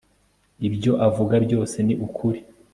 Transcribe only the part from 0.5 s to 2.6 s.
ibyo avuga byose ni ukuri